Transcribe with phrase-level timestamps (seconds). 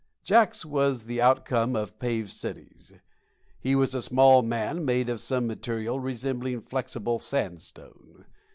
[0.23, 2.91] Jacks was the outcome of paved cities.
[3.59, 8.25] He was a small man made of some material resembling flexible sandstone.